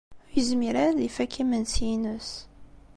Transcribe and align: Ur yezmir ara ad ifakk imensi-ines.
Ur 0.27 0.33
yezmir 0.35 0.75
ara 0.81 0.89
ad 0.91 0.99
ifakk 1.07 1.35
imensi-ines. 1.43 2.29